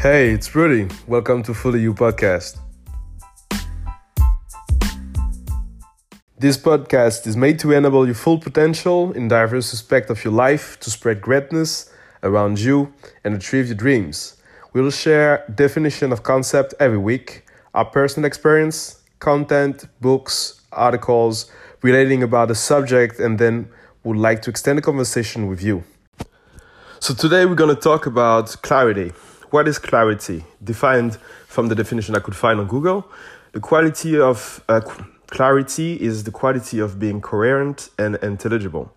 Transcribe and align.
Hey, 0.00 0.30
it's 0.30 0.54
Rudy. 0.54 0.86
Welcome 1.08 1.42
to 1.42 1.52
Fully 1.52 1.80
You 1.80 1.92
Podcast. 1.92 2.60
This 6.38 6.56
podcast 6.56 7.26
is 7.26 7.36
made 7.36 7.58
to 7.58 7.72
enable 7.72 8.06
your 8.06 8.14
full 8.14 8.38
potential 8.38 9.10
in 9.10 9.26
diverse 9.26 9.74
aspects 9.74 10.08
of 10.08 10.22
your 10.22 10.32
life 10.32 10.78
to 10.82 10.90
spread 10.92 11.20
greatness 11.20 11.92
around 12.22 12.60
you 12.60 12.92
and 13.24 13.34
achieve 13.34 13.66
your 13.66 13.74
dreams. 13.74 14.36
We 14.72 14.82
will 14.82 14.92
share 14.92 15.44
definition 15.52 16.12
of 16.12 16.22
concept 16.22 16.74
every 16.78 16.98
week, 16.98 17.44
our 17.74 17.84
personal 17.84 18.28
experience, 18.28 19.02
content, 19.18 19.86
books, 20.00 20.60
articles 20.70 21.50
relating 21.82 22.22
about 22.22 22.46
the 22.46 22.54
subject, 22.54 23.18
and 23.18 23.36
then 23.36 23.68
would 24.04 24.16
like 24.16 24.42
to 24.42 24.50
extend 24.50 24.78
the 24.78 24.82
conversation 24.82 25.48
with 25.48 25.60
you. 25.60 25.82
So 27.00 27.14
today 27.14 27.46
we're 27.46 27.56
going 27.56 27.74
to 27.74 27.82
talk 27.82 28.06
about 28.06 28.62
clarity. 28.62 29.10
What 29.50 29.66
is 29.66 29.78
clarity? 29.78 30.44
Defined 30.62 31.16
from 31.46 31.68
the 31.68 31.74
definition 31.74 32.14
I 32.14 32.18
could 32.18 32.36
find 32.36 32.60
on 32.60 32.66
Google, 32.66 33.10
the 33.52 33.60
quality 33.60 34.20
of 34.20 34.62
uh, 34.68 34.80
clarity 35.28 35.94
is 35.94 36.24
the 36.24 36.30
quality 36.30 36.78
of 36.80 36.98
being 36.98 37.22
coherent 37.22 37.88
and 37.98 38.16
intelligible. 38.16 38.92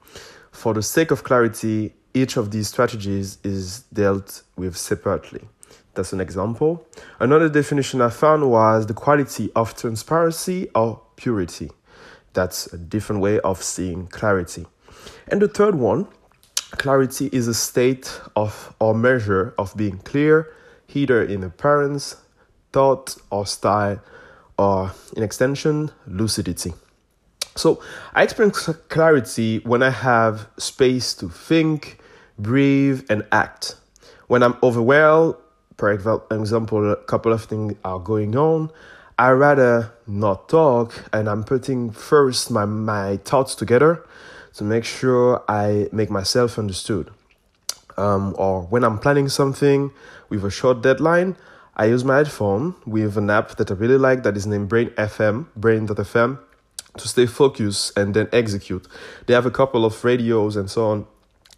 For 0.52 0.74
the 0.74 0.84
sake 0.84 1.10
of 1.10 1.24
clarity, 1.24 1.94
each 2.14 2.36
of 2.36 2.52
these 2.52 2.68
strategies 2.68 3.38
is 3.46 3.84
dealt 3.94 4.44
with 4.58 4.76
separately. 4.76 5.48
That's 5.94 6.12
an 6.12 6.20
example. 6.20 6.86
Another 7.22 7.48
definition 7.48 8.02
I 8.02 8.10
found 8.10 8.50
was 8.50 8.88
the 8.88 8.94
quality 8.94 9.52
of 9.56 9.78
transparency 9.78 10.70
or 10.76 11.02
purity. 11.16 11.72
That's 12.34 12.68
a 12.74 12.78
different 12.78 13.22
way 13.22 13.40
of 13.40 13.64
seeing 13.64 14.08
clarity. 14.08 14.66
And 15.30 15.42
the 15.42 15.48
third 15.48 15.76
one 15.76 16.08
Clarity 16.78 17.30
is 17.32 17.48
a 17.48 17.54
state 17.54 18.22
of 18.36 18.74
or 18.80 18.96
measure 18.96 19.54
of 19.58 19.76
being 19.76 19.98
clear, 20.00 20.54
either 20.94 21.22
in 21.24 21.44
appearance, 21.44 22.16
thought, 22.72 23.18
or 23.30 23.46
style, 23.46 24.00
or 24.58 24.92
in 25.16 25.24
extension, 25.24 25.92
lucidity. 26.08 26.74
So 27.56 27.82
I 28.14 28.24
experience 28.24 28.70
clarity 28.88 29.60
when 29.60 29.84
I 29.84 29.90
have 29.90 30.48
space 30.58 31.14
to 31.16 31.28
think, 31.28 32.00
breathe, 32.40 33.06
and 33.10 33.26
act. 33.32 33.76
When 34.28 34.42
I'm 34.42 34.56
overwhelmed, 34.64 35.36
for 35.78 35.92
example, 35.92 36.92
a 36.92 36.96
couple 36.96 37.34
of 37.34 37.44
things 37.44 37.76
are 37.84 38.00
going 38.00 38.36
on, 38.38 38.72
I 39.20 39.32
rather 39.32 39.92
not 40.08 40.48
talk 40.48 40.94
and 41.12 41.28
I'm 41.30 41.44
putting 41.44 41.92
first 41.92 42.50
my, 42.50 42.66
my 42.66 43.18
thoughts 43.18 43.56
together 43.56 44.04
to 44.56 44.64
make 44.64 44.84
sure 44.86 45.44
I 45.48 45.88
make 45.92 46.10
myself 46.10 46.60
understood. 46.60 47.12
Um, 47.98 48.36
or 48.38 48.64
when 48.64 48.84
I'm 48.84 49.00
planning 49.00 49.30
something 49.30 49.92
with 50.30 50.44
a 50.46 50.50
short 50.50 50.82
deadline, 50.82 51.36
I 51.76 51.86
use 51.86 52.04
my 52.04 52.18
headphone 52.18 52.76
with 52.86 53.18
an 53.18 53.30
app 53.30 53.56
that 53.58 53.72
I 53.72 53.74
really 53.76 53.98
like 53.98 54.24
that 54.24 54.36
is 54.36 54.46
named 54.46 54.70
Brain 54.70 54.90
FM, 54.92 55.48
Brain.fm, 55.56 56.40
to 56.98 57.08
stay 57.08 57.26
focused 57.26 57.98
and 57.98 58.14
then 58.14 58.28
execute. 58.34 58.88
They 59.26 59.34
have 59.34 59.46
a 59.46 59.52
couple 59.52 59.86
of 59.86 60.04
radios 60.04 60.56
and 60.56 60.70
so 60.70 60.88
on 60.88 61.08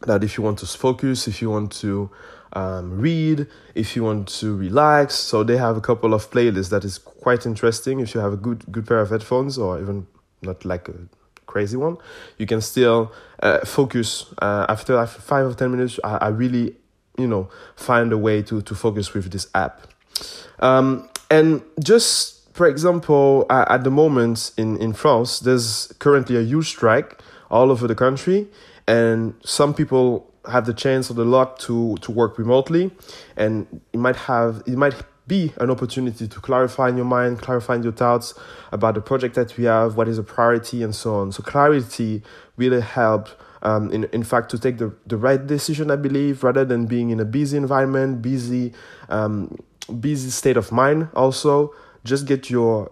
that 0.06 0.24
if 0.24 0.38
you 0.38 0.44
want 0.44 0.60
to 0.60 0.68
focus, 0.68 1.28
if 1.28 1.42
you 1.42 1.50
want 1.50 1.72
to 1.74 2.10
um, 2.54 3.00
read, 3.00 3.48
if 3.74 3.96
you 3.96 4.04
want 4.04 4.28
to 4.40 4.56
relax, 4.56 5.16
so 5.16 5.44
they 5.44 5.58
have 5.58 5.78
a 5.78 5.82
couple 5.82 6.14
of 6.14 6.30
playlists 6.30 6.70
that 6.70 6.84
is 6.84 6.98
quite 6.98 7.46
interesting. 7.46 8.00
If 8.00 8.14
you 8.14 8.22
have 8.22 8.34
a 8.34 8.38
good 8.38 8.72
good 8.72 8.86
pair 8.86 9.00
of 9.00 9.10
headphones 9.10 9.58
or 9.58 9.80
even 9.82 10.08
not 10.42 10.64
like 10.64 10.88
a 10.90 10.94
crazy 11.46 11.78
one, 11.78 11.98
you 12.38 12.46
can 12.46 12.62
still 12.62 13.12
uh, 13.42 13.60
focus. 13.66 14.34
Uh, 14.42 14.66
after, 14.70 15.06
five 15.06 15.46
or 15.46 15.54
ten 15.54 15.72
minutes, 15.72 16.00
I, 16.04 16.18
I, 16.18 16.28
really, 16.30 16.76
you 17.18 17.28
know, 17.28 17.50
find 17.76 18.12
a 18.12 18.18
way 18.18 18.42
to 18.44 18.62
to 18.62 18.76
focus 18.76 19.14
with 19.14 19.32
this 19.32 19.48
app. 19.54 19.82
Um, 20.60 21.10
and 21.30 21.62
just 21.80 22.54
for 22.54 22.68
example, 22.68 23.46
at 23.50 23.84
the 23.84 23.92
moment 23.92 24.52
in 24.58 24.78
in 24.78 24.94
France, 24.94 25.40
there's 25.40 25.94
currently 26.00 26.38
a 26.38 26.42
huge 26.42 26.70
strike 26.70 27.20
all 27.50 27.72
over 27.72 27.88
the 27.88 27.96
country, 27.96 28.48
and 28.88 29.34
some 29.44 29.74
people 29.74 30.32
have 30.52 30.66
the 30.66 30.74
chance 30.74 31.10
or 31.10 31.14
the 31.14 31.26
luck 31.26 31.58
to 31.60 31.98
to 32.02 32.12
work 32.12 32.38
remotely, 32.38 32.92
and 33.36 33.82
it 33.92 34.00
might 34.00 34.16
have 34.16 34.62
it 34.66 34.78
might 34.78 34.96
be 35.28 35.54
an 35.58 35.70
opportunity 35.70 36.28
to 36.28 36.40
clarify 36.40 36.90
in 36.90 36.98
your 36.98 37.06
mind, 37.06 37.40
clarify 37.40 37.76
in 37.76 37.84
your 37.84 37.94
thoughts 37.94 38.34
about 38.72 38.96
the 38.96 39.02
project 39.02 39.36
that 39.36 39.58
we 39.58 39.66
have, 39.66 39.96
what 39.96 40.08
is 40.08 40.18
a 40.18 40.24
priority, 40.24 40.84
and 40.84 40.94
so 40.94 41.16
on. 41.16 41.32
So 41.32 41.44
clarity 41.44 42.22
really 42.58 42.82
helped. 42.82 43.36
Um, 43.62 43.90
in, 43.92 44.04
in 44.06 44.24
fact, 44.24 44.52
to 44.52 44.60
take 44.60 44.78
the, 44.78 44.94
the 45.08 45.16
right 45.16 45.48
decision, 45.48 45.90
I 45.90 45.96
believe, 45.96 46.44
rather 46.44 46.66
than 46.66 46.86
being 46.86 47.12
in 47.12 47.22
a 47.22 47.26
busy 47.26 47.56
environment, 47.56 48.22
busy, 48.22 48.74
um, 49.08 49.58
busy 50.02 50.30
state 50.30 50.58
of 50.58 50.72
mind. 50.72 51.08
Also, 51.16 51.74
just 52.04 52.26
get 52.26 52.50
your 52.50 52.92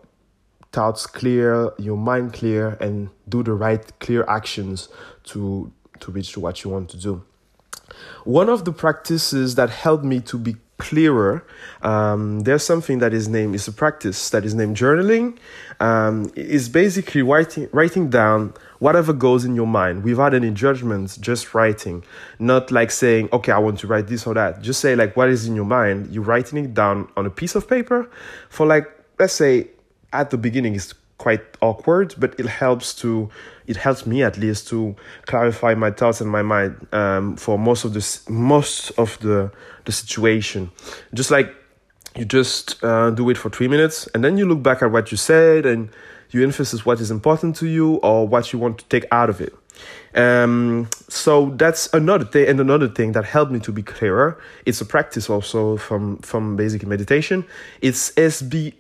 thoughts 0.71 1.05
clear, 1.05 1.71
your 1.77 1.97
mind 1.97 2.31
clear, 2.31 2.77
and 2.79 3.09
do 3.27 3.43
the 3.43 3.51
right 3.51 3.99
clear 3.99 4.23
actions 4.29 4.87
to 5.25 5.71
to 5.99 6.11
reach 6.11 6.35
what 6.37 6.63
you 6.63 6.71
want 6.71 6.89
to 6.89 6.97
do. 6.97 7.23
One 8.23 8.49
of 8.49 8.65
the 8.65 8.71
practices 8.71 9.55
that 9.55 9.69
helped 9.69 10.03
me 10.03 10.19
to 10.21 10.37
be 10.37 10.55
clearer, 10.81 11.45
um, 11.83 12.41
there's 12.41 12.65
something 12.65 12.97
that 12.99 13.13
is 13.13 13.27
named, 13.27 13.53
it's 13.53 13.67
a 13.67 13.71
practice 13.71 14.31
that 14.31 14.43
is 14.43 14.55
named 14.55 14.75
journaling. 14.75 15.37
Um, 15.79 16.31
it's 16.35 16.67
basically 16.67 17.21
writing, 17.21 17.69
writing 17.71 18.09
down 18.09 18.53
whatever 18.79 19.13
goes 19.13 19.45
in 19.45 19.55
your 19.55 19.67
mind 19.67 20.03
without 20.03 20.33
any 20.33 20.49
judgments, 20.49 21.17
just 21.17 21.53
writing. 21.53 22.03
Not 22.39 22.71
like 22.71 22.89
saying, 22.89 23.29
okay, 23.31 23.51
I 23.51 23.59
want 23.59 23.79
to 23.79 23.87
write 23.87 24.07
this 24.07 24.25
or 24.25 24.33
that. 24.33 24.61
Just 24.61 24.79
say 24.81 24.95
like 24.95 25.15
what 25.15 25.29
is 25.29 25.47
in 25.47 25.55
your 25.55 25.65
mind. 25.65 26.11
You're 26.11 26.23
writing 26.23 26.65
it 26.65 26.73
down 26.73 27.07
on 27.15 27.25
a 27.27 27.29
piece 27.29 27.55
of 27.55 27.69
paper 27.69 28.09
for 28.49 28.65
like, 28.65 28.89
let's 29.19 29.33
say 29.33 29.69
at 30.11 30.31
the 30.31 30.37
beginning 30.37 30.75
it's 30.75 30.93
quite 31.21 31.43
awkward, 31.61 32.15
but 32.17 32.33
it 32.39 32.47
helps 32.47 32.95
to 32.95 33.29
it 33.67 33.77
helps 33.77 34.07
me 34.07 34.23
at 34.23 34.37
least 34.37 34.67
to 34.69 34.95
clarify 35.27 35.75
my 35.75 35.91
thoughts 35.91 36.19
and 36.19 36.29
my 36.29 36.41
mind 36.41 36.87
um, 36.91 37.37
for 37.37 37.59
most 37.59 37.85
of 37.85 37.93
the 37.93 38.03
most 38.27 38.89
of 38.97 39.19
the 39.19 39.51
the 39.85 39.91
situation. 39.91 40.71
Just 41.13 41.29
like 41.29 41.53
you 42.15 42.25
just 42.25 42.83
uh, 42.83 43.11
do 43.11 43.29
it 43.29 43.37
for 43.37 43.51
three 43.51 43.67
minutes, 43.67 44.07
and 44.15 44.23
then 44.23 44.37
you 44.39 44.47
look 44.47 44.63
back 44.63 44.81
at 44.81 44.91
what 44.91 45.11
you 45.11 45.17
said 45.17 45.67
and 45.67 45.89
you 46.31 46.43
emphasize 46.43 46.85
what 46.85 46.99
is 46.99 47.11
important 47.11 47.55
to 47.57 47.67
you 47.67 47.95
or 47.97 48.27
what 48.27 48.51
you 48.51 48.57
want 48.57 48.79
to 48.79 48.85
take 48.85 49.05
out 49.11 49.29
of 49.29 49.41
it. 49.41 49.53
Um, 50.15 50.89
so 51.07 51.51
that's 51.51 51.93
another 51.93 52.25
thing, 52.25 52.47
and 52.49 52.59
another 52.59 52.87
thing 52.87 53.11
that 53.11 53.25
helped 53.25 53.51
me 53.51 53.59
to 53.59 53.71
be 53.71 53.83
clearer. 53.83 54.41
It's 54.65 54.81
a 54.81 54.85
practice 54.85 55.29
also 55.29 55.77
from 55.77 56.17
from 56.17 56.55
basic 56.55 56.83
meditation. 56.85 57.45
It's 57.81 58.11
SBNRR 58.13 58.71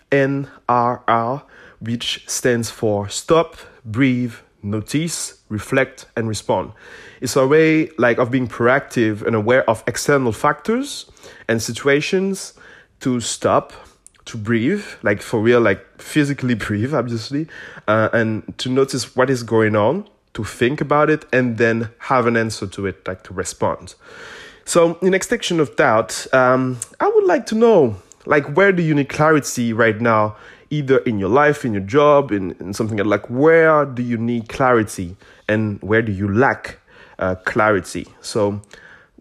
which 1.81 2.23
stands 2.27 2.69
for 2.69 3.09
stop, 3.09 3.57
breathe, 3.83 4.35
notice, 4.63 5.41
reflect, 5.49 6.05
and 6.15 6.29
respond. 6.29 6.71
It's 7.19 7.35
a 7.35 7.45
way 7.45 7.89
like 7.97 8.17
of 8.19 8.31
being 8.31 8.47
proactive 8.47 9.21
and 9.23 9.35
aware 9.35 9.69
of 9.69 9.83
external 9.87 10.31
factors 10.31 11.09
and 11.47 11.61
situations 11.61 12.53
to 13.01 13.19
stop, 13.19 13.73
to 14.25 14.37
breathe, 14.37 14.85
like 15.01 15.21
for 15.21 15.41
real, 15.41 15.59
like 15.59 16.01
physically 16.01 16.53
breathe, 16.67 16.93
obviously, 16.93 17.47
uh, 17.87 18.09
and 18.13 18.57
to 18.59 18.69
notice 18.69 19.15
what 19.15 19.29
is 19.29 19.43
going 19.43 19.75
on, 19.75 20.07
to 20.33 20.43
think 20.43 20.79
about 20.79 21.09
it, 21.09 21.25
and 21.33 21.57
then 21.57 21.89
have 21.97 22.27
an 22.27 22.37
answer 22.37 22.67
to 22.67 22.85
it, 22.85 23.05
like 23.07 23.23
to 23.23 23.33
respond. 23.33 23.95
So, 24.63 24.97
in 25.01 25.13
extension 25.13 25.59
of 25.59 25.75
that, 25.77 26.27
um, 26.33 26.79
I 26.99 27.07
would 27.09 27.25
like 27.25 27.47
to 27.47 27.55
know, 27.55 27.97
like, 28.25 28.55
where 28.55 28.71
do 28.71 28.83
you 28.83 28.93
need 28.93 29.09
clarity 29.09 29.73
right 29.73 29.99
now 29.99 30.37
either 30.71 30.97
in 30.99 31.19
your 31.19 31.29
life, 31.29 31.63
in 31.63 31.73
your 31.73 31.83
job, 31.83 32.31
in, 32.31 32.51
in 32.59 32.73
something 32.73 32.97
like 32.97 33.29
where 33.29 33.85
do 33.85 34.01
you 34.01 34.17
need 34.17 34.49
clarity 34.49 35.15
and 35.47 35.79
where 35.81 36.01
do 36.01 36.11
you 36.11 36.27
lack 36.27 36.79
uh, 37.19 37.35
clarity? 37.45 38.07
So 38.21 38.61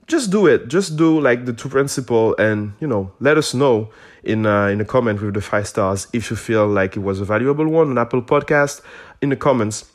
just 0.06 0.30
do 0.30 0.46
it. 0.46 0.68
Just 0.68 0.96
do 0.96 1.20
like 1.20 1.44
the 1.44 1.52
two 1.52 1.68
principle 1.68 2.34
and, 2.38 2.72
you 2.80 2.86
know, 2.86 3.12
let 3.20 3.36
us 3.36 3.52
know 3.52 3.90
in 4.22 4.46
uh, 4.46 4.66
in 4.66 4.80
a 4.80 4.84
comment 4.84 5.20
with 5.20 5.34
the 5.34 5.40
five 5.40 5.66
stars 5.66 6.06
if 6.12 6.30
you 6.30 6.36
feel 6.36 6.66
like 6.66 6.96
it 6.96 7.00
was 7.00 7.20
a 7.20 7.24
valuable 7.24 7.66
one 7.66 7.90
on 7.90 7.98
Apple 7.98 8.22
Podcast. 8.22 8.80
In 9.20 9.28
the 9.28 9.36
comments, 9.36 9.90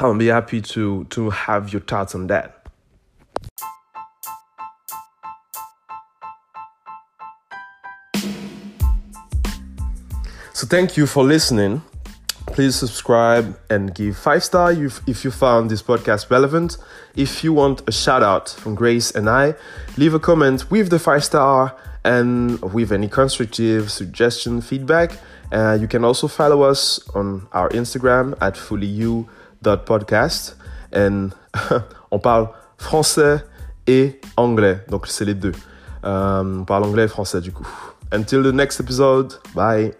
I'll 0.00 0.16
be 0.16 0.26
happy 0.26 0.60
to 0.60 1.04
to 1.04 1.30
have 1.30 1.72
your 1.72 1.82
thoughts 1.82 2.14
on 2.14 2.26
that. 2.28 2.53
So 10.64 10.68
thank 10.68 10.96
you 10.96 11.06
for 11.06 11.24
listening. 11.24 11.82
Please 12.46 12.74
subscribe 12.74 13.54
and 13.68 13.94
give 13.94 14.16
five 14.16 14.42
star 14.42 14.72
if, 14.72 15.22
you 15.22 15.30
found 15.30 15.70
this 15.70 15.82
podcast 15.82 16.30
relevant. 16.30 16.78
If 17.14 17.44
you 17.44 17.52
want 17.52 17.82
a 17.86 17.92
shout 17.92 18.22
out 18.22 18.48
from 18.48 18.74
Grace 18.74 19.10
and 19.10 19.28
I, 19.28 19.56
leave 19.98 20.14
a 20.14 20.18
comment 20.18 20.70
with 20.70 20.88
the 20.88 20.98
five 20.98 21.22
star 21.22 21.76
and 22.02 22.58
with 22.72 22.92
any 22.92 23.08
constructive 23.08 23.90
suggestion, 23.90 24.62
feedback. 24.62 25.18
Uh, 25.52 25.76
you 25.78 25.86
can 25.86 26.02
also 26.02 26.28
follow 26.28 26.62
us 26.62 26.98
on 27.14 27.46
our 27.52 27.68
Instagram 27.68 28.34
at 28.40 28.54
fullyu.podcast. 28.54 30.54
And 30.92 31.34
on 32.10 32.20
parle 32.20 32.54
français 32.78 33.42
et 33.86 34.18
anglais, 34.38 34.80
donc 34.88 35.08
c'est 35.08 35.26
les 35.26 35.34
deux. 35.34 35.52
Euh, 36.06 36.42
on 36.42 36.64
parle 36.64 36.84
anglais 36.84 37.04
et 37.04 37.08
français 37.08 37.42
du 37.42 37.52
coup. 37.52 37.68
Until 38.12 38.42
the 38.42 38.52
next 38.52 38.80
episode, 38.80 39.34
bye. 39.54 39.92